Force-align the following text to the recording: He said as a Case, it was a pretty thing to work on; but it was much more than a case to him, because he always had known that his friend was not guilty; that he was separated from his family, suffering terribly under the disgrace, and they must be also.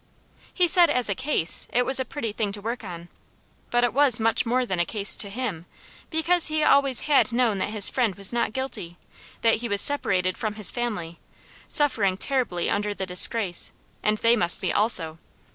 He 0.51 0.67
said 0.67 0.89
as 0.89 1.09
a 1.09 1.13
Case, 1.13 1.67
it 1.71 1.85
was 1.85 1.99
a 1.99 2.05
pretty 2.05 2.31
thing 2.31 2.51
to 2.53 2.59
work 2.61 2.83
on; 2.83 3.07
but 3.69 3.83
it 3.83 3.93
was 3.93 4.19
much 4.19 4.47
more 4.47 4.65
than 4.65 4.79
a 4.79 4.83
case 4.83 5.15
to 5.17 5.29
him, 5.29 5.67
because 6.09 6.47
he 6.47 6.63
always 6.63 7.01
had 7.01 7.31
known 7.31 7.59
that 7.59 7.69
his 7.69 7.87
friend 7.87 8.15
was 8.15 8.33
not 8.33 8.51
guilty; 8.51 8.97
that 9.43 9.57
he 9.57 9.69
was 9.69 9.79
separated 9.79 10.39
from 10.39 10.55
his 10.55 10.71
family, 10.71 11.19
suffering 11.67 12.17
terribly 12.17 12.67
under 12.67 12.95
the 12.95 13.05
disgrace, 13.05 13.73
and 14.01 14.17
they 14.17 14.35
must 14.35 14.59
be 14.59 14.73
also. 14.73 15.19